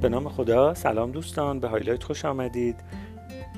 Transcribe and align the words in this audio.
به 0.00 0.08
نام 0.08 0.28
خدا. 0.28 0.74
سلام 0.74 1.10
دوستان 1.10 1.60
به 1.60 1.68
هایلایت 1.68 2.02
خوش 2.02 2.24
آمدید. 2.24 2.76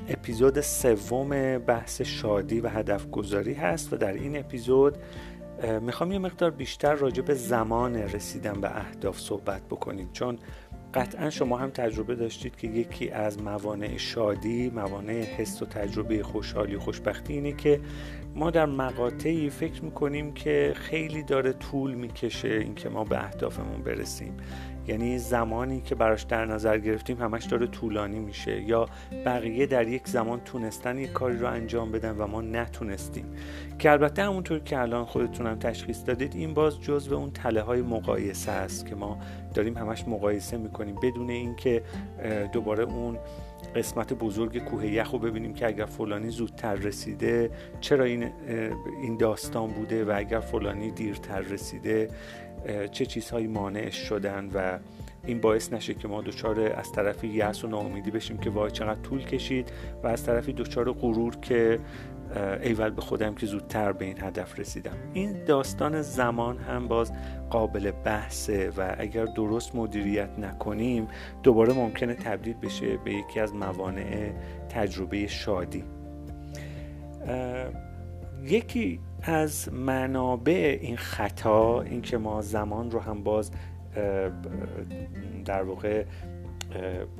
اپیزود 0.09 0.61
سوم 0.61 1.57
بحث 1.57 2.01
شادی 2.01 2.59
و 2.59 2.67
هدف 2.67 3.09
گذاری 3.09 3.53
هست 3.53 3.93
و 3.93 3.97
در 3.97 4.13
این 4.13 4.37
اپیزود 4.37 4.97
می‌خوام 5.81 6.11
یه 6.11 6.19
مقدار 6.19 6.51
بیشتر 6.51 6.93
راجع 6.93 7.21
به 7.21 7.33
زمان 7.33 7.95
رسیدن 7.95 8.61
به 8.61 8.77
اهداف 8.77 9.19
صحبت 9.19 9.61
بکنیم. 9.61 10.09
چون 10.13 10.39
قطعا 10.93 11.29
شما 11.29 11.57
هم 11.57 11.69
تجربه 11.69 12.15
داشتید 12.15 12.55
که 12.55 12.67
یکی 12.67 13.09
از 13.09 13.41
موانع 13.41 13.97
شادی 13.97 14.69
موانع 14.69 15.21
حس 15.21 15.61
و 15.61 15.65
تجربه 15.65 16.23
خوشحالی 16.23 16.75
و 16.75 16.79
خوشبختی 16.79 17.33
اینه 17.33 17.51
که 17.51 17.79
ما 18.35 18.51
در 18.51 18.65
مقاطعی 18.65 19.49
فکر 19.49 19.83
می‌کنیم 19.83 20.33
که 20.33 20.73
خیلی 20.75 21.23
داره 21.23 21.53
طول 21.53 21.93
می‌کشه 21.93 22.47
اینکه 22.47 22.89
ما 22.89 23.03
به 23.03 23.23
اهدافمون 23.23 23.81
برسیم. 23.81 24.37
یعنی 24.87 25.17
زمانی 25.17 25.81
که 25.81 25.95
براش 25.95 26.23
در 26.23 26.45
نظر 26.45 26.77
گرفتیم 26.77 27.21
همش 27.21 27.45
داره 27.45 27.67
طولانی 27.67 28.19
میشه 28.19 28.61
یا 28.61 28.89
بقیه 29.25 29.65
در 29.65 29.87
یک 29.87 30.07
زمان 30.07 30.39
تونستن 30.39 30.97
یک 30.97 31.11
کاری 31.11 31.37
رو 31.37 31.47
انجام 31.47 31.91
بدن 31.91 32.17
و 32.17 32.27
ما 32.27 32.41
نتونستیم. 32.41 33.25
که 33.79 33.91
البته 33.91 34.23
همونطور 34.23 34.59
که 34.59 34.79
الان 34.79 35.05
خودتونم 35.05 35.59
تشخیص 35.59 36.05
دادید 36.05 36.35
این 36.35 36.53
باز 36.53 36.81
جزو 36.81 37.15
اون 37.15 37.31
تله 37.31 37.61
های 37.61 37.81
مقایسه 37.81 38.51
است 38.51 38.85
که 38.85 38.95
ما 38.95 39.17
داریم 39.53 39.77
همش 39.77 40.07
مقایسه 40.07 40.57
می‌کنیم. 40.57 40.95
بدون 41.03 41.29
اینکه 41.29 41.83
دوباره 42.53 42.83
اون 42.83 43.17
قسمت 43.75 44.13
بزرگ 44.13 44.63
کوه 44.63 44.87
یخ 44.87 45.11
رو 45.11 45.19
ببینیم 45.19 45.53
که 45.53 45.67
اگر 45.67 45.85
فلانی 45.85 46.29
زودتر 46.29 46.75
رسیده 46.75 47.51
چرا 47.81 48.03
این 48.03 48.31
این 49.01 49.17
داستان 49.17 49.67
بوده 49.67 50.05
و 50.05 50.13
اگر 50.15 50.39
فلانی 50.39 50.91
دیرتر 50.91 51.39
رسیده 51.39 52.09
چه 52.91 53.05
چیزهایی 53.05 53.47
مانعش 53.47 53.95
شدن 53.95 54.49
و 54.53 54.79
این 55.25 55.41
باعث 55.41 55.73
نشه 55.73 55.93
که 55.93 56.07
ما 56.07 56.21
دچار 56.21 56.59
از 56.59 56.91
طرفی 56.91 57.27
یأس 57.27 57.63
و 57.63 57.67
ناامیدی 57.67 58.11
بشیم 58.11 58.37
که 58.37 58.49
وای 58.49 58.71
چقدر 58.71 59.01
طول 59.01 59.23
کشید 59.23 59.71
و 60.03 60.07
از 60.07 60.23
طرفی 60.23 60.53
دچار 60.53 60.91
غرور 60.91 61.35
که 61.35 61.79
ایول 62.63 62.89
به 62.89 63.01
خودم 63.01 63.35
که 63.35 63.45
زودتر 63.45 63.91
به 63.91 64.05
این 64.05 64.23
هدف 64.23 64.59
رسیدم. 64.59 64.97
این 65.13 65.43
داستان 65.45 66.01
زمان 66.01 66.57
هم 66.57 66.87
باز 66.87 67.11
قابل 67.49 67.91
بحثه 67.91 68.69
و 68.77 68.95
اگر 68.97 69.25
درست 69.25 69.75
مدیریت 69.75 70.39
نکنیم 70.39 71.07
دوباره 71.43 71.73
ممکنه 71.73 72.13
تبدیل 72.13 72.53
بشه 72.53 72.97
به 72.97 73.13
یکی 73.13 73.39
از 73.39 73.53
موانع 73.53 74.31
تجربه 74.69 75.27
شادی. 75.27 75.83
یکی 78.43 78.99
از 79.21 79.73
منابع 79.73 80.77
این 80.81 80.97
خطا 80.97 81.81
اینکه 81.81 82.17
ما 82.17 82.41
زمان 82.41 82.91
رو 82.91 82.99
هم 82.99 83.23
باز 83.23 83.51
در 85.45 85.63
واقع 85.63 86.05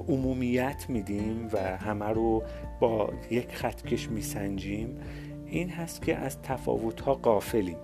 عمومیت 0.08 0.86
میدیم 0.90 1.50
و 1.54 1.78
همه 1.78 2.06
رو 2.06 2.44
با 2.80 3.14
یک 3.32 3.56
خطکش 3.56 4.10
میسنجیم. 4.10 4.98
این 5.46 5.70
هست 5.70 6.02
که 6.02 6.16
از 6.16 6.42
تفاوت 6.42 7.02
ها 7.02 7.14
قافلیم 7.14 7.78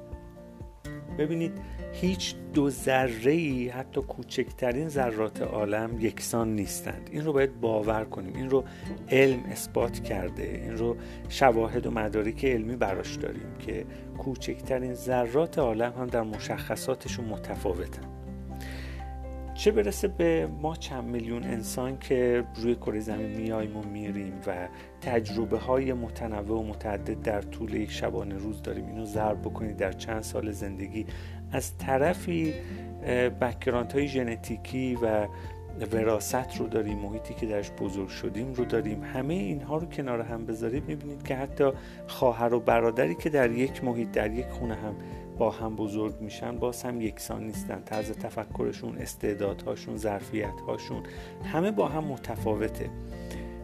ببینید 1.20 1.52
هیچ 1.94 2.36
دو 2.54 2.70
ذره 2.70 3.32
ای 3.32 3.70
حتی 3.70 4.02
کوچکترین 4.02 4.90
ذرات 4.90 5.42
عالم 5.42 6.00
یکسان 6.00 6.56
نیستند. 6.56 7.10
این 7.12 7.26
رو 7.26 7.34
باید 7.34 7.62
باور 7.62 8.06
کنیم. 8.06 8.36
این 8.36 8.50
رو 8.50 8.64
علم 9.10 9.44
اثبات 9.44 10.04
کرده. 10.04 10.62
این 10.64 10.78
رو 10.78 10.98
شواهد 11.30 11.86
و 11.86 11.92
مدارک 11.92 12.46
علمی 12.46 12.76
براش 12.76 13.16
داریم 13.16 13.54
که 13.60 13.86
کوچکترین 14.18 14.94
ذرات 14.94 15.60
عالم 15.60 15.94
هم 15.94 16.08
در 16.08 16.22
مشخصاتشون 16.22 17.26
متفاوتن. 17.26 18.19
چه 19.60 19.72
برسه 19.72 20.08
به 20.08 20.48
ما 20.62 20.76
چند 20.76 21.04
میلیون 21.04 21.44
انسان 21.44 22.00
که 22.00 22.44
روی 22.56 22.76
کره 22.76 23.00
زمین 23.00 23.30
میاییم 23.30 23.78
و 23.78 23.84
میریم 23.84 24.34
و 24.48 24.68
تجربه 25.02 25.58
های 25.58 25.94
متنوع 25.94 26.60
و 26.60 26.64
متعدد 26.64 27.22
در 27.22 27.42
طول 27.42 27.74
یک 27.74 27.92
شبانه 27.92 28.38
روز 28.38 28.62
داریم. 28.62 28.88
اینو 28.88 29.06
ضرب 29.06 29.42
بکنید 29.42 29.78
در 29.78 29.92
چند 29.92 30.22
سال 30.22 30.52
زندگی. 30.52 31.06
از 31.52 31.78
طرفی 31.78 32.54
background 33.42 33.92
های 33.92 34.08
ژنتیکی 34.08 34.96
و 34.96 35.28
وراست 35.92 36.58
رو 36.58 36.68
داریم 36.68 36.98
محیطی 36.98 37.34
که 37.34 37.46
درش 37.46 37.72
بزرگ 37.72 38.10
شدیم 38.10 38.54
رو 38.54 38.66
داریم. 38.66 39.04
همه 39.04 39.34
اینها 39.34 39.78
رو 39.78 39.86
کنار 39.86 40.22
هم 40.22 40.46
بذارید. 40.46 40.88
می‌بینید 40.88 41.24
که 41.24 41.36
حتی 41.36 41.72
خواهر 42.08 42.54
و 42.54 42.60
برادری 42.60 43.16
که 43.16 43.30
در 43.30 43.52
یک 43.52 43.84
محیط 43.84 44.12
در 44.12 44.32
یک 44.32 44.48
خونه 44.48 44.76
هم 44.76 44.96
با 45.40 45.50
هم 45.52 45.76
بزرگ 45.76 46.22
میشن 46.22 46.58
باز 46.58 46.84
هم 46.84 47.02
یکسان 47.02 47.44
نیستن. 47.44 47.82
طرز 47.86 48.12
تفکرشون 48.12 48.98
استعدادهاشون 48.98 49.98
ظرفیتهاشون 49.98 51.04
همه 51.44 51.72
با 51.72 51.88
هم 51.88 52.04
متفاوته. 52.04 52.90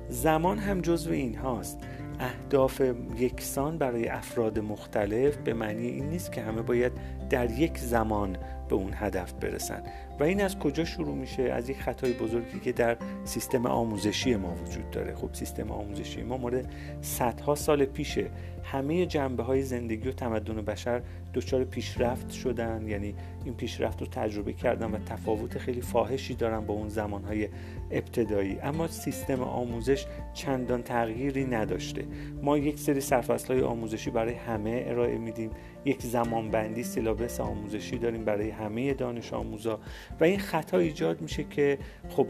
زمان 0.10 0.58
هم 0.58 0.82
جزو 0.82 1.12
این 1.12 1.36
هاست 1.36 1.80
اهداف 2.20 2.82
یکسان 3.18 3.78
برای 3.78 4.08
افراد 4.08 4.60
مختلف 4.60 5.38
به 5.38 5.54
معنی 5.54 5.88
این 5.88 6.10
نیست 6.10 6.32
که 6.32 6.42
همه 6.42 6.62
باید 6.62 6.92
در 7.30 7.52
یک 7.52 7.78
زمان 7.78 8.38
به 8.68 8.76
اون 8.76 8.92
هدف 8.94 9.34
برسن. 9.34 9.84
و 10.20 10.24
این 10.24 10.42
از 10.42 10.60
کجا 10.60 10.86
شروع 10.86 11.16
میشه؟ 11.16 11.44
از 11.44 11.70
یک 11.70 11.82
خطای 11.82 12.14
بزرگی 12.14 12.60
که 12.60 12.72
در 12.72 12.98
سیستم 13.24 13.66
آموزشی 13.66 14.36
ما 14.36 14.56
وجود 14.56 14.92
داره. 14.92 15.16
خب 15.16 15.30
سیستم 15.34 15.72
آموزشی 15.72 16.24
ما 16.24 16.38
مورد 16.38 16.72
صدها 17.02 17.56
سال 17.56 17.86
پیشه. 17.86 18.30
همه 18.64 19.06
جنبه 19.06 19.44
های 19.44 19.62
زندگی 19.62 20.10
و 20.10 20.12
تمدن 20.12 20.56
بشر 20.56 21.02
دچار 21.34 21.64
پیشرفت 21.64 22.32
شدن. 22.32 22.88
یعنی 22.88 23.16
این 23.46 23.54
پیشرفت 23.54 24.02
رو 24.02 24.08
تجربه 24.08 24.54
کردن 24.54 24.92
و 24.92 24.98
تفاوت 24.98 25.58
خیلی 25.58 25.82
فاحشی 25.82 26.36
دارن 26.36 26.60
با 26.60 26.74
اون 26.74 26.90
زمانهای 26.90 27.50
ابتدایی. 27.92 28.60
اما 28.60 28.88
سیستم 28.88 29.42
آموزش 29.42 30.06
چندان 30.34 30.84
تغییری 30.84 31.46
نداشته. 31.46 32.06
ما 32.42 32.58
یک 32.58 32.80
سری 32.80 33.02
سرفصل 33.02 33.54
های 33.54 33.64
آموزشی 33.64 34.10
برای 34.10 34.34
همه 34.34 34.84
ارائه 34.88 35.18
میدیم. 35.18 35.50
یک 35.86 36.02
زمانبندی 36.02 36.84
سیلابس 36.84 37.40
آموزشی 37.40 37.98
داریم 37.98 38.26
برای 38.26 38.50
همه 38.60 38.94
دانش 38.94 39.34
آموزا. 39.34 39.80
و 40.20 40.24
این 40.24 40.40
خطا 40.40 40.78
ایجاد 40.78 41.22
میشه 41.22 41.44
که 41.44 41.78
خب 42.10 42.28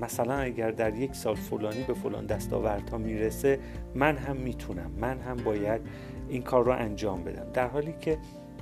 مثلا 0.00 0.34
اگر 0.34 0.70
در 0.70 0.94
یک 0.94 1.14
سال 1.14 1.34
فلانی 1.34 1.82
به 1.82 1.94
فلان 1.94 2.26
دستاوردها 2.26 2.98
می‌رسه 2.98 3.58
من 3.94 4.16
هم 4.16 4.36
می‌تونم. 4.36 4.90
من 5.00 5.18
هم 5.18 5.36
باید 5.36 5.80
این 6.28 6.42
کار 6.42 6.64
رو 6.64 6.72
انجام 6.72 7.24
بدم. 7.24 7.46
در 7.52 7.66
حالی 7.66 7.94
که 8.00 8.18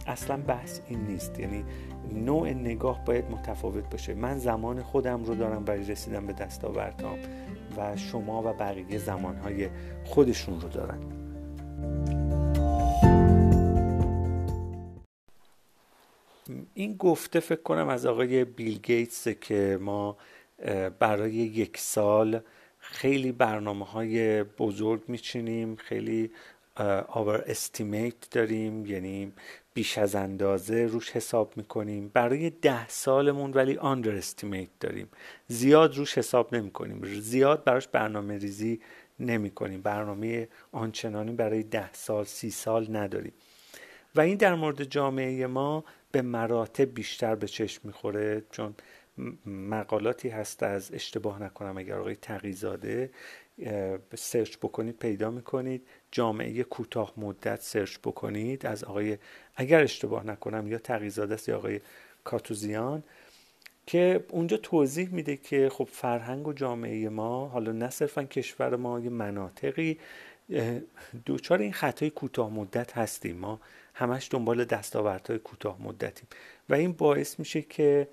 اصلا 0.07 0.37
بحث 0.37 0.81
این 0.89 1.01
نیست. 1.01 1.41
یعنی 1.41 1.65
نوع 2.13 2.51
نگاه 2.51 3.05
باید 3.05 3.31
متفاوت 3.31 3.91
باشه. 3.91 4.15
من 4.15 4.39
زمان 4.39 4.83
خودم 4.83 5.25
رو 5.25 5.35
دارم 5.35 5.65
برای 5.65 5.85
رسیدن 5.85 6.27
به 6.27 6.33
دستاوردهام 6.33 7.19
و 7.77 7.97
شما 7.97 8.43
و 8.43 8.53
بقیه 8.53 8.99
زمانهای 8.99 9.69
خودشون 10.05 10.61
رو 10.61 10.69
دارن. 10.69 10.99
این 16.75 16.97
گفته 16.97 17.41
فکر 17.41 17.63
کنم 17.63 17.89
از 17.89 18.07
آقای 18.07 18.45
بیل 18.45 18.79
گیتس 18.79 19.29
که 19.29 19.79
ما 19.81 20.17
برای 20.99 21.33
یک 21.33 21.79
سال 21.79 22.41
خیلی 22.79 23.33
برنامه 23.33 23.85
های 23.85 24.43
بزرگ 24.43 25.03
میچینیم 25.09 25.77
خیلی 25.77 26.31
آور 27.09 27.45
استیمیت 27.47 28.31
داریم 28.31 28.87
یعنی 28.87 29.33
بیش 29.75 29.99
از 29.99 30.15
اندازه 30.15 30.87
روش 30.87 31.11
حساب 31.11 31.57
می‌کنیم. 31.57 32.11
برای 32.15 32.51
ده 32.51 32.89
سالمون 32.89 33.53
ولی 33.53 33.77
آندر 33.77 34.17
استیمیت 34.17 34.69
داریم. 34.81 35.09
زیاد 35.49 35.97
روش 35.97 36.19
حساب 36.19 36.55
نمی 36.55 36.71
کنیم 36.71 37.21
زیاد 37.21 37.65
براش 37.65 37.89
برنامه 37.89 38.39
ریزی 38.39 38.81
نمی 39.21 39.51
کنیم 39.51 39.81
برنامه 39.81 40.49
آنچنانی 40.73 41.33
برای 41.33 41.63
ده 41.63 41.93
سال 41.93 42.25
سی 42.25 42.51
سال 42.51 42.97
نداریم. 42.97 43.33
و 44.15 44.21
این 44.21 44.37
در 44.37 44.55
مورد 44.55 44.85
جامعه 44.85 45.47
ما 45.47 45.85
به 46.13 46.23
مراتب 46.23 46.95
بیشتر 46.95 47.35
به 47.35 47.47
چشم 47.49 47.81
می‌خوره 47.85 48.43
چون 48.51 48.75
مقالاتی 49.47 50.29
هست 50.29 50.63
از 50.63 50.93
اشتباه 50.93 51.43
نکنم 51.43 51.79
اگر 51.79 51.99
آقای 51.99 52.17
تقیزاده 52.17 53.11
سرچ 54.15 54.57
بکنید 54.57 54.99
پیدا 54.99 55.31
می‌کنید. 55.31 55.87
جامعه 56.11 56.63
کوتاه 56.63 57.13
مدت 57.17 57.61
سرچ 57.61 57.99
بکنید 57.99 58.67
از 58.67 58.85
آقای 58.85 59.19
اگر 59.57 59.83
اشتباه 59.83 60.27
نکنم 60.27 60.67
یا 60.67 60.79
تقیزاده 60.79 61.35
است 61.35 61.49
یا 61.49 61.57
آقای 61.57 61.81
کاتوزیان 62.25 63.03
که 63.87 64.25
اونجا 64.29 64.57
توضیح 64.57 65.09
میده 65.09 65.37
که 65.37 65.69
خب 65.69 65.89
فرهنگ 65.93 66.49
و 66.49 66.53
جامعه 66.53 67.09
ما 67.09 67.49
حالا 67.49 67.73
نه 67.73 67.91
صرفا 67.91 68.23
کشور 68.23 68.77
ما 68.77 69.01
یه 69.01 69.11
مناطقی 69.11 69.99
دوچار 71.25 71.59
این 71.59 71.73
خطای 71.73 72.11
کوتاه 72.11 72.53
مدت 72.53 72.99
هستیم. 72.99 73.37
ما 73.37 73.61
همش 73.95 74.29
دنبال 74.31 74.65
دستاوردهای 74.65 75.39
کوتاه 75.39 75.83
مدتیم. 75.83 76.29
و 76.69 76.75
این 76.75 76.93
باعث 76.93 77.39
میشه 77.39 77.63
که 77.63 78.09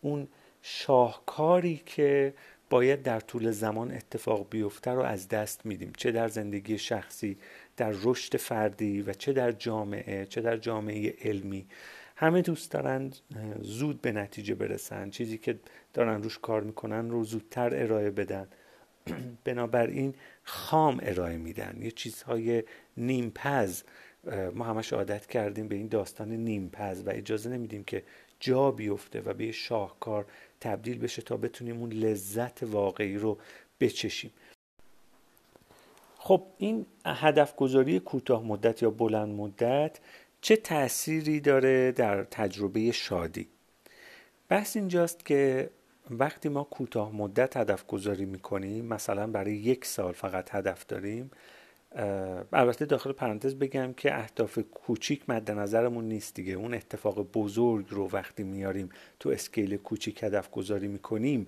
اون 0.00 0.28
شاهکاری 0.62 1.82
که 1.86 2.34
باید 2.70 3.02
در 3.02 3.20
طول 3.20 3.50
زمان 3.50 3.92
اتفاق 3.92 4.46
بیفته 4.50 4.90
رو 4.90 5.02
از 5.02 5.28
دست 5.28 5.66
میدیم. 5.66 5.92
چه 5.96 6.12
در 6.12 6.28
زندگی 6.28 6.78
شخصی 6.78 7.38
در 7.76 7.94
رشد 8.02 8.36
فردی 8.36 9.02
و 9.02 9.12
چه 9.12 9.32
در 9.32 9.52
جامعه 9.52 10.26
چه 10.26 10.40
در 10.40 10.56
جامعه 10.56 11.14
علمی. 11.24 11.66
همه 12.16 12.42
دوست 12.42 12.70
دارن 12.70 13.10
زود 13.60 14.00
به 14.00 14.12
نتیجه 14.12 14.54
برسن. 14.54 15.10
چیزی 15.10 15.38
که 15.38 15.58
دارن 15.94 16.22
روش 16.22 16.38
کار 16.38 16.62
می‌کنن 16.62 17.10
رو 17.10 17.24
زودتر 17.24 17.82
ارائه 17.82 18.10
بدن. 18.10 18.48
بنابراین 19.44 20.14
خام 20.42 21.00
ارائه 21.02 21.36
میدن. 21.36 21.78
یه 21.80 21.90
چیزهای 21.90 22.62
نیمپز 22.96 23.82
ما 24.54 24.64
همش 24.64 24.92
عادت 24.92 25.26
کردیم 25.26 25.68
به 25.68 25.74
این 25.74 25.88
داستان 25.88 26.32
نیمپز 26.32 27.02
و 27.06 27.10
اجازه 27.10 27.50
نمیدیم 27.50 27.84
که 27.84 28.02
جا 28.40 28.70
بیفته 28.70 29.20
و 29.20 29.34
به 29.34 29.52
شاهکار 29.52 30.26
تبدیل 30.60 30.98
بشه 30.98 31.22
تا 31.22 31.36
بتونیم 31.36 31.80
اون 31.80 31.92
لذت 31.92 32.62
واقعی 32.62 33.16
رو 33.16 33.38
بچشیم. 33.80 34.30
خب 36.18 36.42
این 36.58 36.86
هدف 37.06 37.56
گذاری 37.56 38.00
کوتاه 38.00 38.44
مدت 38.44 38.82
یا 38.82 38.90
بلند 38.90 39.28
مدت 39.28 39.98
چه 40.40 40.56
تأثیری 40.56 41.40
داره 41.40 41.92
در 41.92 42.24
تجربه 42.24 42.92
شادی؟ 42.92 43.48
بحث 44.48 44.76
اینجاست 44.76 45.26
که 45.26 45.70
وقتی 46.10 46.48
ما 46.48 46.64
کوتاه 46.64 47.16
مدت 47.16 47.56
هدف 47.56 47.86
گذاری 47.86 48.24
می‌کنیم 48.24 48.84
مثلا 48.84 49.26
برای 49.26 49.54
یک 49.54 49.84
سال 49.84 50.12
فقط 50.12 50.54
هدف 50.54 50.86
داریم 50.86 51.30
البته 52.52 52.84
داخل 52.84 53.12
پرانتز 53.12 53.54
بگم 53.54 53.92
که 53.92 54.18
اهداف 54.18 54.58
کوچیک 54.58 55.30
مد 55.30 55.50
نظرمون 55.50 56.04
نیست 56.04 56.34
دیگه. 56.34 56.52
اون 56.52 56.74
اتفاق 56.74 57.32
بزرگ 57.32 57.86
رو 57.88 58.08
وقتی 58.12 58.42
میاریم 58.42 58.88
تو 59.20 59.28
اسکیل 59.28 59.76
کوچیک 59.76 60.22
هدف 60.22 60.50
گذاری 60.50 60.88
می‌کنیم 60.88 61.46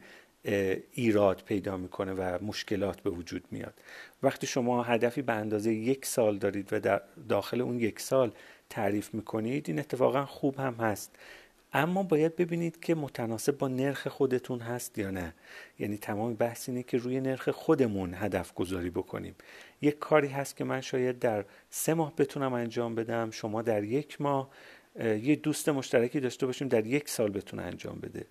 ایراد 0.93 1.43
پیدا 1.47 1.77
می‌کنه 1.77 2.13
و 2.13 2.39
مشکلات 2.45 3.01
به 3.01 3.11
وجود 3.11 3.45
میاد. 3.51 3.75
وقتی 4.23 4.47
شما 4.47 4.83
هدفی 4.83 5.23
به 5.23 5.33
اندازه 5.33 5.73
یک 5.73 6.07
سال 6.07 6.39
دارید 6.39 6.73
و 6.73 6.81
در 6.81 7.03
داخل 7.29 7.61
اون 7.61 7.81
یک 7.81 8.01
سال 8.01 8.33
تعریف 8.71 9.15
می‌کنید 9.15 9.69
این 9.69 9.79
اتفاقا 9.79 10.27
خوب 10.27 10.59
هم 10.59 10.75
هست. 10.75 11.17
اما 11.75 12.03
باید 12.03 12.37
ببینید 12.37 12.81
که 12.81 12.95
متناسب 12.95 13.59
با 13.59 13.69
نرخ 13.69 14.09
خودتون 14.09 14.61
هست 14.61 14.99
یا 14.99 15.11
نه. 15.11 15.35
یعنی 15.79 15.99
تمام 15.99 16.35
بحث 16.35 16.69
اینه 16.69 16.83
که 16.83 16.99
روی 16.99 17.21
نرخ 17.21 17.49
خودمون 17.49 18.15
هدف 18.15 18.55
گذاری 18.55 18.91
بکنیم. 18.91 19.35
یک 19.83 19.99
کاری 19.99 20.29
هست 20.29 20.57
که 20.57 20.65
من 20.65 20.81
شاید 20.81 21.19
در 21.19 21.45
سه 21.71 21.95
ماه 21.95 22.17
بتونم 22.17 22.53
انجام 22.53 22.95
بدم 22.95 23.31
شما 23.31 23.63
در 23.63 23.85
یک 23.85 24.21
ماه 24.21 24.51
یه 25.01 25.37
دوست 25.37 25.69
مشترکی 25.69 26.21
داشته 26.21 26.47
باشیم 26.47 26.69
در 26.69 26.87
یک 26.87 27.09
سال 27.09 27.31
بتونه 27.31 27.63
انجام 27.63 27.99
بده. 28.01 28.27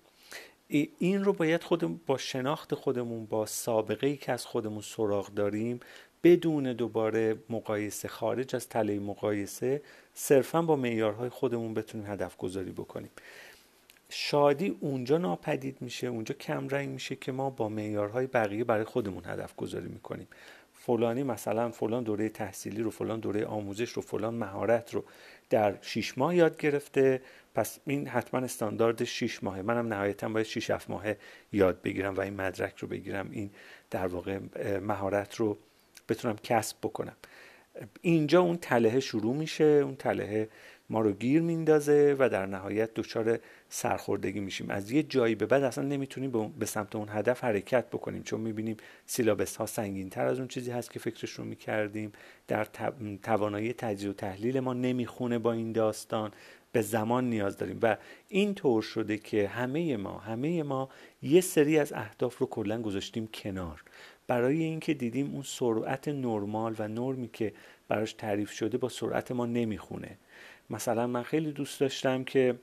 این 0.98 1.24
رو 1.24 1.32
باید 1.32 1.62
خودمون 1.62 2.00
با 2.06 2.18
شناخت 2.18 2.74
خودمون 2.74 3.26
با 3.26 3.46
سابقه 3.46 4.06
ای 4.06 4.16
که 4.16 4.32
از 4.32 4.46
خودمون 4.46 4.80
سراغ 4.80 5.34
داریم 5.34 5.80
بدون 6.24 6.72
دوباره 6.72 7.36
مقایسه 7.50 8.08
خارج 8.08 8.56
از 8.56 8.68
تله 8.68 8.98
مقایسه 8.98 9.82
صرفا 10.14 10.62
با 10.62 10.76
معیارهای 10.76 11.28
خودمون 11.28 11.74
بتونیم 11.74 12.06
هدف 12.06 12.36
گذاری 12.36 12.70
بکنیم. 12.70 13.10
شادی 14.08 14.76
اونجا 14.80 15.18
ناپدید 15.18 15.76
میشه 15.80 16.06
اونجا 16.06 16.34
کم 16.34 16.68
رنگ 16.68 16.88
میشه 16.88 17.16
که 17.16 17.32
ما 17.32 17.50
با 17.50 17.68
معیارهای 17.68 18.26
بقیه 18.26 18.64
برای 18.64 18.84
خودمون 18.84 19.24
هدف 19.24 19.56
گذاری 19.56 19.88
می‌کنیم. 19.88 20.28
فلانی 20.72 21.22
مثلا 21.22 21.70
فلان 21.70 22.02
دوره 22.04 22.28
تحصیلی 22.28 22.82
رو 22.82 22.90
فلان 22.90 23.20
دوره 23.20 23.46
آموزش 23.46 23.90
رو 23.90 24.02
فلان 24.02 24.34
مهارت 24.34 24.94
رو 24.94 25.04
در 25.50 25.74
شیش 25.82 26.18
ماه 26.18 26.36
یاد 26.36 26.56
گرفته 26.56 27.22
پس 27.54 27.78
این 27.86 28.08
حتما 28.08 28.40
استاندارد 28.40 29.04
شیش 29.04 29.44
ماهه. 29.44 29.62
منم 29.62 29.92
نهایتا 29.92 30.28
باید 30.28 30.46
شیش 30.46 30.70
هفت 30.70 30.90
ماهه 30.90 31.16
یاد 31.52 31.82
بگیرم 31.82 32.14
و 32.14 32.20
این 32.20 32.34
مدرک 32.34 32.78
رو 32.78 32.88
بگیرم 32.88 33.28
این 33.30 33.50
در 33.90 34.06
واقع 34.06 34.38
مهارت 34.78 35.34
رو 35.34 35.58
بتونم 36.08 36.36
کسب 36.42 36.76
بکنم. 36.82 37.16
اینجا 38.00 38.40
اون 38.40 38.56
تله 38.56 39.00
شروع 39.00 39.36
میشه 39.36 39.64
اون 39.64 39.96
تله 39.96 40.48
ما 40.90 41.00
رو 41.00 41.12
گیر 41.12 41.42
میندازه 41.42 42.16
و 42.18 42.28
در 42.28 42.46
نهایت 42.46 42.94
دچار 42.94 43.38
سرخوردگی 43.68 44.40
میشیم. 44.40 44.70
از 44.70 44.90
یه 44.90 45.02
جایی 45.02 45.34
به 45.34 45.46
بعد 45.46 45.62
اصلا 45.62 45.84
نمی‌تونیم 45.84 46.52
به 46.58 46.66
سمت 46.66 46.96
اون 46.96 47.08
هدف 47.10 47.44
حرکت 47.44 47.86
بکنیم 47.90 48.22
چون 48.22 48.40
می‌بینیم 48.40 48.76
سیلابس 49.06 49.56
ها 49.56 49.66
سنگین 49.66 50.10
تر 50.10 50.26
از 50.26 50.38
اون 50.38 50.48
چیزی 50.48 50.70
هست 50.70 50.90
که 50.90 50.98
فکرش 50.98 51.30
رو 51.30 51.44
می‌کردیم. 51.44 52.12
در 52.48 52.66
توانایی 53.22 53.72
تجزیه 53.72 54.10
و 54.10 54.12
تحلیل 54.12 54.60
ما 54.60 54.72
نمی‌خونه 54.72 55.38
با 55.38 55.52
این 55.52 55.72
داستان. 55.72 56.32
به 56.72 56.82
زمان 56.82 57.30
نیاز 57.30 57.56
داریم 57.56 57.78
و 57.82 57.96
این 58.28 58.54
طور 58.54 58.82
شده 58.82 59.18
که 59.18 59.48
همه 59.48 59.96
ما 59.96 60.18
همه 60.18 60.62
ما 60.62 60.88
یه 61.22 61.40
سری 61.40 61.78
از 61.78 61.92
اهداف 61.92 62.38
رو 62.38 62.46
کلا 62.46 62.82
گذاشتیم 62.82 63.26
کنار. 63.34 63.82
برای 64.26 64.62
اینکه 64.62 64.94
دیدیم 64.94 65.32
اون 65.32 65.42
سرعت 65.42 66.08
نرمال 66.08 66.74
و 66.78 66.88
نرمی 66.88 67.28
که 67.32 67.52
براش 67.88 68.12
تعریف 68.12 68.50
شده 68.50 68.78
با 68.78 68.88
سرعت 68.88 69.32
ما 69.32 69.46
نمی‌خونه. 69.46 70.18
مثلا 70.70 71.06
من 71.06 71.22
خیلی 71.22 71.52
دوست 71.52 71.80
داشتم 71.80 72.24
که 72.24 72.58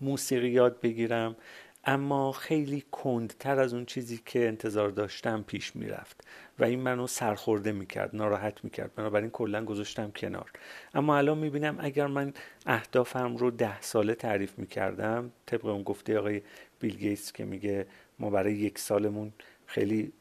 موسیقی 0.00 0.48
یاد 0.48 0.80
بگیرم 0.80 1.36
اما 1.84 2.32
خیلی 2.32 2.84
کندتر 2.90 3.58
از 3.58 3.74
اون 3.74 3.84
چیزی 3.84 4.20
که 4.26 4.48
انتظار 4.48 4.88
داشتم 4.88 5.42
پیش 5.42 5.76
می‌رفت 5.76 6.28
و 6.58 6.64
این 6.64 6.80
منو 6.80 7.06
سرخورده 7.06 7.72
می‌کرد 7.72 8.16
ناراحت 8.16 8.64
می‌کرد. 8.64 8.94
بنابراین 8.94 9.30
کلا 9.30 9.64
گذاشتم 9.64 10.10
کنار. 10.10 10.50
اما 10.94 11.16
الان 11.16 11.38
می‌بینم 11.38 11.76
اگر 11.80 12.06
من 12.06 12.32
اهدافم 12.66 13.36
رو 13.36 13.50
ده 13.50 13.80
ساله 13.80 14.14
تعریف 14.14 14.58
می‌کردم 14.58 15.32
طبق 15.46 15.66
اون 15.66 15.82
گفته 15.82 16.18
آقای 16.18 16.42
بیل 16.80 16.96
گیتس 16.96 17.32
که 17.32 17.44
میگه 17.44 17.86
ما 18.18 18.30
برای 18.30 18.54
یک 18.54 18.78
سالمون 18.78 19.32
خیلی 19.66 20.12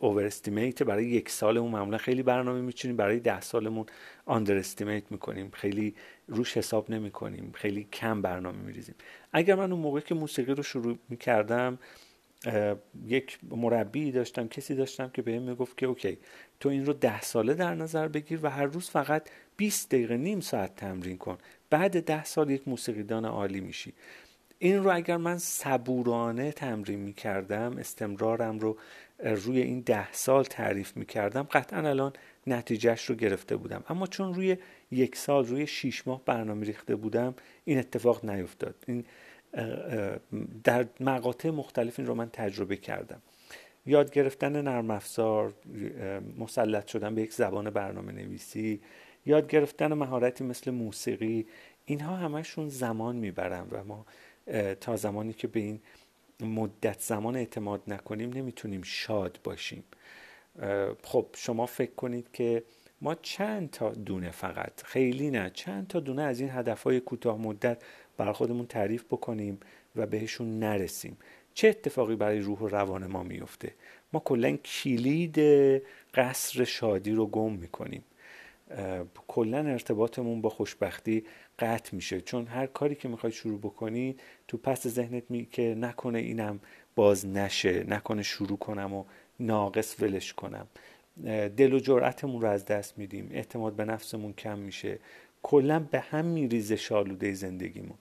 اوورستیمیت 0.00 0.82
برای 0.82 1.06
یک 1.06 1.28
سالمون 1.28 1.70
معمولا 1.70 1.98
خیلی 1.98 2.22
برنامه 2.22 2.60
میچینیم 2.60 2.96
برای 2.96 3.20
ده 3.20 3.40
سالمون 3.40 3.86
آندرستیمیت 4.26 5.04
می‌کنیم. 5.10 5.50
خیلی 5.50 5.94
روش 6.28 6.56
حساب 6.56 6.90
نمی‌کنیم. 6.90 7.52
خیلی 7.54 7.88
کم 7.92 8.22
برنامه 8.22 8.58
میریزیم. 8.58 8.94
اگر 9.32 9.54
من 9.54 9.72
اون 9.72 9.80
موقع 9.80 10.00
که 10.00 10.14
موسیقی 10.14 10.54
رو 10.54 10.62
شروع 10.62 10.98
می‌کردم 11.08 11.78
یک 13.06 13.38
مربی 13.50 14.12
داشتم 14.12 14.48
کسی 14.48 14.74
داشتم 14.74 15.08
که 15.08 15.22
بهم 15.22 15.42
می‌گفت 15.42 15.78
که 15.78 15.86
اوکی 15.86 16.18
تو 16.60 16.68
این 16.68 16.86
رو 16.86 16.92
ده 16.92 17.20
ساله 17.20 17.54
در 17.54 17.74
نظر 17.74 18.08
بگیر 18.08 18.40
و 18.42 18.50
هر 18.50 18.66
روز 18.66 18.90
فقط 18.90 19.28
20 19.56 19.88
دقیقه 19.88 20.16
نیم 20.16 20.40
ساعت 20.40 20.76
تمرین 20.76 21.18
کن. 21.18 21.38
بعد 21.70 22.04
ده 22.04 22.24
سال 22.24 22.50
یک 22.50 22.68
موسیقیدان 22.68 23.24
عالی 23.24 23.60
میشی. 23.60 23.92
این 24.58 24.84
رو 24.84 24.94
اگر 24.94 25.16
من 25.16 25.38
صبورانه 25.38 26.52
تمرین 26.52 26.98
می‌کردم 26.98 27.76
استمرارم 27.78 28.58
رو 28.58 28.76
روی 29.22 29.60
این 29.60 29.80
ده 29.80 30.12
سال 30.12 30.44
تعریف 30.44 30.96
می‌کردم. 30.96 31.42
قطعا 31.42 31.88
الان 31.88 32.12
نتیجهش 32.46 33.04
رو 33.04 33.14
گرفته 33.14 33.56
بودم. 33.56 33.84
اما 33.88 34.06
چون 34.06 34.34
روی 34.34 34.56
یک 34.90 35.16
سال 35.16 35.46
روی 35.46 35.66
شیش 35.66 36.06
ماه 36.06 36.24
برنامه 36.24 36.66
ریخته 36.66 36.96
بودم 36.96 37.34
این 37.64 37.78
اتفاق 37.78 38.24
نیفتاد. 38.24 38.74
این 38.86 39.04
در 40.64 40.86
مقاطع 41.00 41.50
مختلف 41.50 41.98
این 41.98 42.08
رو 42.08 42.14
من 42.14 42.30
تجربه 42.32 42.76
کردم. 42.76 43.22
یاد 43.86 44.12
گرفتن 44.12 44.62
نرم 44.62 44.90
افزار 44.90 45.52
مسلط 46.38 46.86
شدن 46.86 47.14
به 47.14 47.22
یک 47.22 47.32
زبان 47.32 47.70
برنامه 47.70 48.12
نویسی 48.12 48.80
یاد 49.26 49.48
گرفتن 49.48 49.92
مهارتی 49.92 50.44
مثل 50.44 50.70
موسیقی 50.70 51.46
اینها 51.84 52.16
همشون 52.16 52.68
زمان 52.68 53.16
می‌برن 53.16 53.66
و 53.70 53.84
ما 53.84 54.06
تا 54.80 54.96
زمانی 54.96 55.32
که 55.32 55.48
به 55.48 55.60
این 55.60 55.80
مدت 56.44 57.00
زمان 57.00 57.36
اعتماد 57.36 57.82
نکنیم 57.86 58.32
نمی‌تونیم 58.32 58.82
شاد 58.82 59.40
باشیم. 59.44 59.84
خب 61.02 61.26
شما 61.36 61.66
فکر 61.66 61.94
کنید 61.94 62.28
که 62.32 62.62
ما 63.00 63.14
چند 63.14 63.70
تا 63.70 63.90
دونه 63.90 64.30
فقط 64.30 64.82
خیلی 64.84 65.30
نه 65.30 65.50
چند 65.54 65.86
تا 65.86 66.00
دونه 66.00 66.22
از 66.22 66.40
این 66.40 66.50
هدفهای 66.50 67.00
کوتاه 67.00 67.38
مدت 67.38 67.82
برای 68.16 68.32
خودمون 68.32 68.66
تعریف 68.66 69.04
بکنیم 69.04 69.60
و 69.96 70.06
بهشون 70.06 70.58
نرسیم. 70.58 71.16
چه 71.54 71.68
اتفاقی 71.68 72.16
برای 72.16 72.40
روح 72.40 72.58
و 72.58 72.68
روان 72.68 73.06
ما 73.06 73.22
میفته 73.22 73.74
ما 74.12 74.20
کلا 74.20 74.56
کلید 74.56 75.38
قصر 76.14 76.64
شادی 76.64 77.12
رو 77.12 77.26
گم 77.26 77.52
می‌کنیم. 77.52 78.04
کلا 79.28 79.58
ارتباطمون 79.58 80.40
با 80.40 80.48
خوشبختی 80.48 81.24
قطع 81.62 81.96
میشه. 81.96 82.20
چون 82.20 82.46
هر 82.46 82.66
کاری 82.66 82.94
که 82.94 83.08
می‌خوای 83.08 83.32
شروع 83.32 83.58
بکنی 83.58 84.16
تو 84.48 84.56
پس 84.56 84.86
ذهنت 84.86 85.30
می 85.30 85.46
که 85.46 85.74
نکنه 85.78 86.18
اینم 86.18 86.60
باز 86.94 87.26
نشه 87.26 87.84
نکنه 87.88 88.22
شروع 88.22 88.58
کنم 88.58 88.94
و 88.94 89.04
ناقص 89.40 90.00
ولش 90.00 90.32
کنم. 90.32 90.66
دل 91.56 91.72
و 91.72 91.78
جرأتمون 91.78 92.42
رو 92.42 92.48
از 92.48 92.64
دست 92.64 92.98
میدیم. 92.98 93.28
اعتماد 93.32 93.72
به 93.72 93.84
نفسمون 93.84 94.32
کم 94.32 94.58
میشه. 94.58 94.98
کلا 95.42 95.80
به 95.80 96.00
هم 96.00 96.24
میریزه 96.24 96.76
شالوده 96.76 97.32
زندگیمون. 97.34 97.98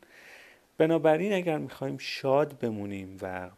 بنابراین 0.78 1.34
اگر 1.34 1.58
می‌خوایم 1.58 1.98
شاد 1.98 2.60
بمونیم 2.60 3.18
و 3.22 3.50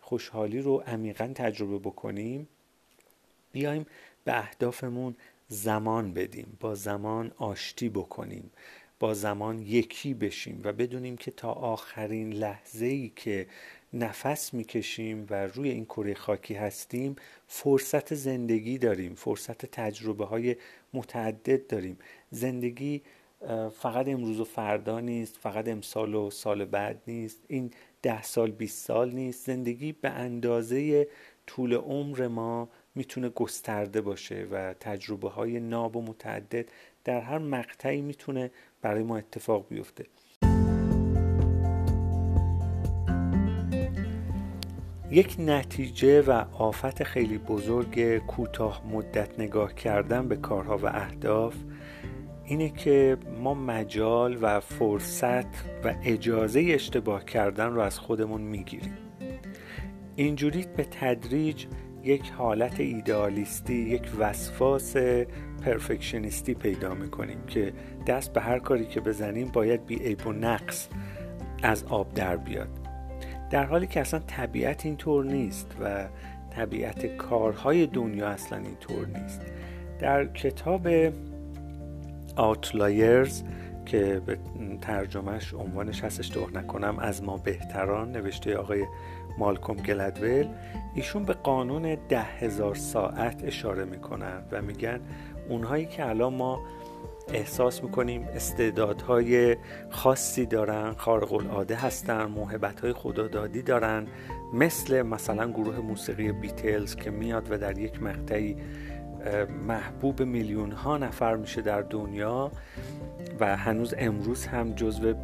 خوشحالی 0.00 0.60
رو 0.60 0.82
عمیقا 0.86 1.32
تجربه 1.34 1.78
بکنیم 1.78 2.48
بیایم 3.52 3.86
به 4.24 4.38
اهدافمون 4.38 5.16
زمان 5.48 6.14
بدیم. 6.14 6.56
با 6.60 6.74
زمان 6.74 7.32
آشتی 7.36 7.88
بکنیم. 7.88 8.50
با 9.04 9.14
زمان 9.14 9.62
یکی 9.62 10.14
بشیم 10.14 10.60
و 10.64 10.72
بدونیم 10.72 11.16
که 11.16 11.30
تا 11.30 11.52
آخرین 11.52 12.32
لحظه 12.32 12.86
ای 12.86 13.12
که 13.16 13.46
نفس 13.92 14.54
می‌کشیم 14.54 15.26
و 15.30 15.46
روی 15.46 15.68
این 15.68 15.84
کره 15.84 16.14
خاکی 16.14 16.54
هستیم 16.54 17.16
فرصت 17.46 18.14
زندگی 18.14 18.78
داریم 18.78 19.14
فرصت 19.14 19.66
تجربه 19.66 20.24
های 20.24 20.56
متعدد 20.94 21.66
داریم. 21.66 21.98
زندگی 22.30 23.02
فقط 23.72 24.08
امروز 24.08 24.40
و 24.40 24.44
فردا 24.44 25.00
نیست 25.00 25.36
فقط 25.36 25.68
امسال 25.68 26.14
و 26.14 26.30
سال 26.30 26.64
بعد 26.64 27.02
نیست 27.06 27.42
این 27.48 27.70
ده 28.02 28.22
سال 28.22 28.50
20 28.50 28.86
سال 28.86 29.10
نیست. 29.10 29.46
زندگی 29.46 29.92
به 29.92 30.10
اندازه 30.10 31.08
طول 31.46 31.74
عمر 31.74 32.28
ما 32.28 32.68
می‌تونه 32.94 33.28
گسترده 33.28 34.00
باشه 34.00 34.46
و 34.50 34.74
تجربه 34.80 35.28
های 35.28 35.60
ناب 35.60 35.96
و 35.96 36.02
متعدد 36.02 36.68
در 37.04 37.20
هر 37.20 37.38
مقطعی 37.38 38.00
می‌تونه 38.00 38.50
برای 38.84 39.02
ما 39.02 39.16
اتفاق 39.16 39.68
بیفته. 39.68 40.06
یک 45.10 45.36
نتیجه 45.38 46.22
و 46.22 46.44
آفت 46.58 47.02
خیلی 47.02 47.38
بزرگ 47.38 48.18
کوتاه 48.18 48.82
مدت 48.92 49.40
نگاه 49.40 49.74
کردن 49.74 50.28
به 50.28 50.36
کارها 50.36 50.78
و 50.78 50.86
اهداف 50.86 51.54
اینه 52.44 52.68
که 52.68 53.16
ما 53.42 53.54
مجال 53.54 54.38
و 54.42 54.60
فرصت 54.60 55.46
و 55.84 55.94
اجازه 56.04 56.64
اشتباه 56.68 57.24
کردن 57.24 57.66
رو 57.66 57.80
از 57.80 57.98
خودمون 57.98 58.40
می‌گیریم. 58.40 58.98
اینجوری 60.16 60.66
به 60.76 60.84
تدریج 60.84 61.66
یک 62.04 62.30
حالت 62.30 62.80
ایدئالیستی 62.80 63.74
یک 63.74 64.02
وسواس 64.18 64.96
پرفکشنیستی 65.64 66.54
پیدا 66.54 66.94
می‌کنیم 66.94 67.46
که 67.46 67.72
دست 68.06 68.32
به 68.32 68.40
هر 68.40 68.58
کاری 68.58 68.86
که 68.86 69.00
بزنیم 69.00 69.48
باید 69.48 69.86
بی 69.86 69.96
عیب 69.96 70.26
و 70.26 70.32
نقص 70.32 70.88
از 71.62 71.84
آب 71.84 72.14
در 72.14 72.36
بیاد. 72.36 72.68
در 73.50 73.64
حالی 73.64 73.86
که 73.86 74.00
اصلا 74.00 74.20
طبیعت 74.26 74.86
اینطور 74.86 75.24
نیست 75.24 75.76
و 75.80 76.04
طبیعت 76.50 77.06
کارهای 77.06 77.86
دنیا 77.86 78.28
اصلا 78.28 78.58
اینطور 78.58 79.06
نیست. 79.06 79.40
در 80.00 80.26
کتاب 80.26 80.88
آوتلایرز 82.36 83.42
که 83.86 84.22
به 84.26 84.38
ترجمهش 84.80 85.54
عنوانش 85.54 86.04
هستش 86.04 86.32
دور 86.32 86.58
نکنم 86.58 86.98
از 86.98 87.22
ما 87.22 87.36
بهتران 87.36 88.12
نوشته 88.12 88.56
آقای 88.56 88.84
مالکوم 89.38 89.76
گلدول 89.76 90.48
ایشون 90.94 91.24
به 91.24 91.32
قانون 91.32 91.98
ده 92.08 92.22
هزار 92.22 92.74
ساعت 92.74 93.44
اشاره 93.44 93.84
می‌کنن 93.84 94.42
و 94.52 94.62
میگن 94.62 95.00
اونهایی 95.48 95.86
که 95.86 96.08
الان 96.08 96.34
ما 96.34 96.60
احساس 97.28 97.82
می‌کنیم 97.82 98.28
استعدادهای 98.34 99.56
خاصی 99.90 100.46
دارن 100.46 100.92
خارق 100.92 101.32
العاده 101.32 101.74
هستن 101.74 102.24
موهبت 102.24 102.80
های 102.80 102.92
خدادادی 102.92 103.62
دارن. 103.62 104.06
مثل 104.52 105.02
مثلا 105.02 105.50
گروه 105.50 105.78
موسیقی 105.78 106.32
بیتلز 106.32 106.96
که 106.96 107.10
میاد 107.10 107.52
و 107.52 107.58
در 107.58 107.78
یک 107.78 108.02
مقطعی 108.02 108.56
محبوب 109.66 110.22
میلیون 110.22 110.72
ها 110.72 110.98
نفر 110.98 111.36
میشه 111.36 111.62
در 111.62 111.82
دنیا 111.82 112.50
و 113.40 113.56
هنوز 113.56 113.94
امروز 113.98 114.46
هم 114.46 114.72
جزو 114.72 115.14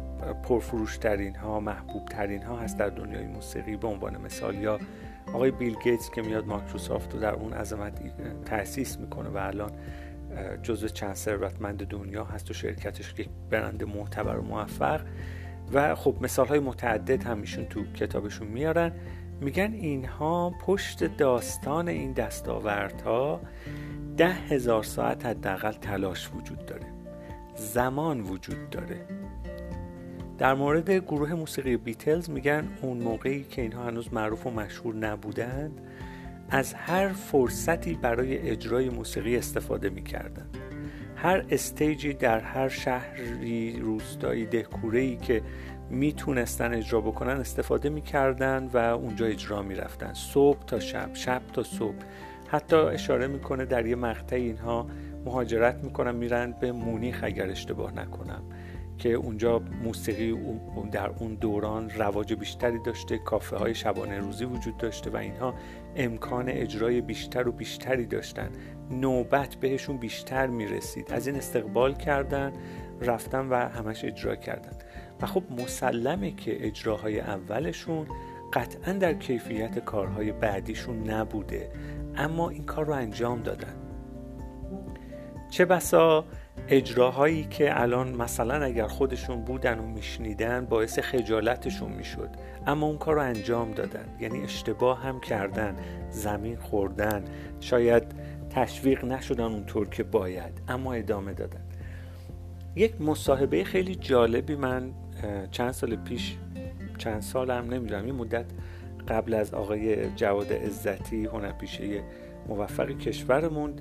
پرفروش 0.43 0.97
ترین 0.97 1.35
ها 1.35 1.59
محبوب 1.59 2.05
ترین 2.05 2.43
ها 2.43 2.57
هست 2.57 2.77
در 2.77 2.89
دنیای 2.89 3.27
موسیقی. 3.27 3.77
به 3.77 3.87
عنوان 3.87 4.17
مثال 4.17 4.55
یا 4.55 4.79
آقای 5.33 5.51
بیل 5.51 5.75
گیتس 5.83 6.11
که 6.11 6.21
میاد 6.21 6.45
مایکروسافت 6.45 7.13
رو 7.13 7.19
در 7.19 7.33
اون 7.33 7.53
عظمت 7.53 7.93
تأسیس 8.45 8.97
می‌کنه 8.97 9.29
و 9.29 9.37
الان 9.37 9.71
جزو 10.63 10.87
چند 10.87 11.15
ثروتمند 11.15 11.87
دنیا 11.87 12.23
هست 12.23 12.51
و 12.51 12.53
شرکتش 12.53 13.13
یک 13.19 13.29
برند 13.49 13.83
معتبر 13.83 14.37
و 14.37 14.41
موفق. 14.41 15.01
و 15.73 15.95
خب 15.95 16.15
مثال 16.21 16.47
های 16.47 16.59
متعدد 16.59 17.23
همیشون 17.23 17.65
تو 17.65 17.83
کتابشون 17.93 18.47
میارن. 18.47 18.91
میگن 19.41 19.73
اینها 19.73 20.53
پشت 20.65 21.17
داستان 21.17 21.87
این 21.87 22.13
دستاوردها 22.13 23.41
ده 24.17 24.33
هزار 24.33 24.83
ساعت 24.83 25.25
حداقل 25.25 25.71
تلاش 25.71 26.29
وجود 26.35 26.65
داره. 26.65 26.87
زمان 27.55 28.21
وجود 28.21 28.69
داره. 28.69 29.05
در 30.37 30.53
مورد 30.53 30.91
گروه 30.91 31.33
موسیقی 31.33 31.77
بیتلز 31.77 32.29
میگن 32.29 32.67
اون 32.81 32.97
موقعی 32.97 33.43
که 33.43 33.61
اینها 33.61 33.83
هنوز 33.83 34.13
معروف 34.13 34.47
و 34.47 34.49
مشهور 34.49 34.95
نبودند 34.95 35.81
از 36.51 36.73
هر 36.73 37.07
فرصتی 37.07 37.93
برای 37.93 38.37
اجرای 38.37 38.89
موسیقی 38.89 39.37
استفاده 39.37 39.89
می‌کردن. 39.89 40.49
هر 41.15 41.45
استیجی 41.49 42.13
در 42.13 42.39
هر 42.39 42.69
شهری 42.69 43.79
روستایی 43.79 44.45
دهکورهی 44.45 45.17
که 45.17 45.41
می‌تونستن 45.89 46.73
اجرا 46.73 47.01
بکنن 47.01 47.37
استفاده 47.37 47.89
می‌کردن 47.89 48.69
و 48.73 48.77
اونجا 48.77 49.25
اجرا 49.25 49.61
می‌رفتن. 49.61 50.13
صبح 50.13 50.65
تا 50.65 50.79
شب 50.79 51.09
شب 51.13 51.41
تا 51.53 51.63
صبح. 51.63 51.97
حتی 52.47 52.75
اشاره 52.75 53.27
می‌کنه 53.27 53.65
در 53.65 53.85
یه 53.85 53.95
مقطع 53.95 54.35
اینها 54.35 54.87
مهاجرت 55.25 55.83
می‌کنن 55.83 56.15
میرن 56.15 56.51
به 56.51 56.71
مونیخ 56.71 57.19
اگر 57.23 57.49
اشتباه 57.49 57.93
نکنم 57.93 58.43
که 58.97 59.13
اونجا 59.13 59.61
موسیقی 59.83 60.39
در 60.91 61.09
اون 61.09 61.35
دوران 61.35 61.89
رواج 61.89 62.33
بیشتری 62.33 62.79
داشته 62.85 63.17
کافه 63.17 63.57
های 63.57 63.75
شبانه 63.75 64.19
روزی 64.19 64.45
وجود 64.45 64.77
داشته 64.77 65.09
و 65.09 65.17
اینها. 65.17 65.53
امکان 65.95 66.49
اجرای 66.49 67.01
بیشتر 67.01 67.47
و 67.47 67.51
بیشتری 67.51 68.05
داشتن. 68.05 68.49
نوبت 68.91 69.55
بهشون 69.55 69.97
بیشتر 69.97 70.47
می‌رسید. 70.47 71.13
از 71.13 71.27
این 71.27 71.35
استقبال 71.35 71.93
کردن 71.93 72.53
رفتن 73.01 73.49
و 73.49 73.55
همش 73.55 74.05
اجرا 74.05 74.35
کردن. 74.35 74.71
و 75.21 75.25
خب 75.25 75.43
مسلمه 75.51 76.31
که 76.31 76.67
اجراهای 76.67 77.19
اولشون 77.19 78.07
قطعا 78.53 78.93
در 78.93 79.13
کیفیت 79.13 79.79
کارهای 79.79 80.31
بعدیشون 80.31 81.09
نبوده. 81.09 81.71
اما 82.15 82.49
این 82.49 82.63
کار 82.63 82.85
رو 82.85 82.93
انجام 82.93 83.41
دادن. 83.41 83.75
چه 85.49 85.65
بسا؟ 85.65 86.25
اجراهایی 86.73 87.43
که 87.43 87.81
الان 87.81 88.15
مثلا 88.15 88.65
اگر 88.65 88.87
خودشون 88.87 89.41
بودن 89.41 89.79
و 89.79 89.85
میشنیدن 89.85 90.65
باعث 90.65 90.99
خجالتشون 90.99 91.91
می‌شد. 91.91 92.29
اما 92.67 92.87
اون 92.87 92.97
کار 92.97 93.15
رو 93.15 93.21
انجام 93.21 93.71
دادن. 93.71 94.05
یعنی 94.19 94.43
اشتباه 94.43 95.03
هم 95.03 95.19
کردن 95.19 95.75
زمین 96.09 96.55
خوردن. 96.55 97.23
شاید 97.59 98.03
تشویق 98.49 99.05
نشدن 99.05 99.43
اونطور 99.43 99.89
که 99.89 100.03
باید 100.03 100.61
اما 100.67 100.93
ادامه 100.93 101.33
دادن. 101.33 101.61
یک 102.75 103.01
مصاحبه 103.01 103.63
خیلی 103.63 103.95
جالبی 103.95 104.55
من 104.55 104.91
چند 105.51 105.71
سال 105.71 105.95
پیش 105.95 106.37
چند 106.97 107.21
سال 107.21 107.51
هم 107.51 107.73
نمی‌دونم 107.73 108.05
این 108.05 108.15
مدت 108.15 108.45
قبل 109.07 109.33
از 109.33 109.53
آقای 109.53 110.09
جواد 110.15 110.53
عزتی 110.53 111.25
هنرپیشه 111.25 112.01
موفق 112.47 112.97
کشورمون 112.97 113.73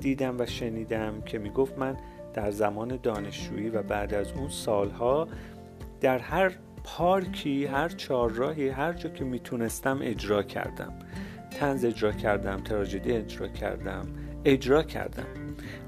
دیدم 0.00 0.40
و 0.40 0.46
شنیدم 0.46 1.20
که 1.26 1.38
می‌گفت 1.38 1.78
من 1.78 1.96
در 2.34 2.50
زمان 2.50 2.98
دانشجویی 3.02 3.68
و 3.68 3.82
بعد 3.82 4.14
از 4.14 4.32
اون 4.32 4.48
سالها 4.48 5.28
در 6.00 6.18
هر 6.18 6.52
پارکی 6.84 7.66
هر 7.66 7.88
چهارراهی 7.88 8.68
هر 8.68 8.92
جا 8.92 9.08
که 9.08 9.24
می‌تونستم 9.24 9.98
اجرا 10.02 10.42
کردم. 10.42 10.92
تنز 11.50 11.84
اجرا 11.84 12.12
کردم 12.12 12.56
تراژدی 12.56 13.12
اجرا 13.12 13.48
کردم 13.48 14.06
اجرا 14.44 14.82
کردم. 14.82 15.26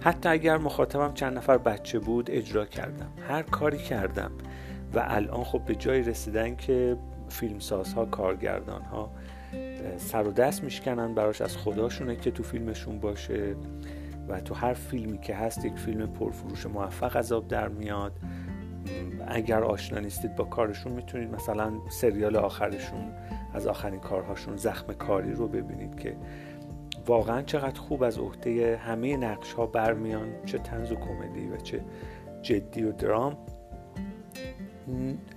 حتی 0.01 0.29
اگر 0.29 0.59
مخاطبم 0.59 1.15
چند 1.15 1.37
نفر 1.37 1.59
بچه 1.59 1.99
بود 1.99 2.31
اجرا 2.31 2.67
کردم. 2.67 3.11
هر 3.29 3.43
کاری 3.43 3.79
کردم. 3.79 4.31
و 4.95 5.05
الان 5.07 5.45
خب 5.45 5.61
به 5.67 5.75
جایی 5.75 6.03
رسیدن 6.03 6.57
که 6.57 6.97
فیلمسازها 7.29 8.05
کارگردانها 8.05 9.11
سر 9.97 10.29
و 10.29 10.33
دست 10.33 10.65
میشکنن 10.65 11.15
براش 11.15 11.41
از 11.41 11.57
خداشونه 11.57 12.17
که 12.17 12.31
تو 12.31 12.43
فیلمشون 12.43 12.99
باشه. 12.99 13.57
و 14.29 14.41
تو 14.41 14.55
هر 14.55 14.75
فیلمی 14.75 15.19
که 15.19 15.35
هست 15.35 15.65
یک 15.65 15.79
فیلم 15.79 16.07
پرفروش 16.07 16.67
موفق 16.67 17.17
عذاب 17.17 17.49
در 17.49 17.69
میاد. 17.69 18.13
اگر 19.27 19.65
آشنا 19.65 20.01
نیستید 20.01 20.37
با 20.37 20.45
کارشون 20.45 20.93
می‌تونید 20.93 21.35
مثلا 21.35 21.73
سریال 21.91 22.37
آخرشون 22.37 23.13
از 23.55 23.67
آخرین 23.67 24.01
کارهاشون 24.01 24.57
زخم 24.57 24.93
کاری 24.93 25.33
رو 25.33 25.49
ببینید 25.49 25.97
که 25.97 26.17
واقعا 27.07 27.43
چقدر 27.43 27.81
خوب 27.81 28.03
از 28.03 28.19
عهده 28.19 28.77
همه 28.77 29.17
نقش 29.17 29.53
ها 29.53 29.67
برمیان 29.67 30.29
چه 30.47 30.59
تنز 30.59 30.93
و 30.93 30.97
کمدی 30.97 31.49
و 31.49 31.57
چه 31.57 31.81
جدی 32.43 32.85
و 32.85 32.93
درام. 32.93 33.37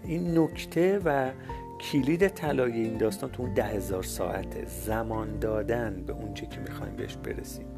این 0.04 0.38
نکته 0.38 1.00
و 1.06 1.32
کلید 1.80 2.28
طلای 2.28 2.72
این 2.72 2.98
داستان 2.98 3.30
تو 3.30 3.44
اون 3.44 3.54
ده 3.54 3.64
هزار 3.64 4.04
ساعته 4.04 4.66
زمان 4.66 5.40
دادن 5.40 6.04
به 6.08 6.14
اونچه 6.14 6.46
که 6.46 6.60
می‌خوایم 6.60 6.96
بهش 6.96 7.16
برسیم. 7.16 7.77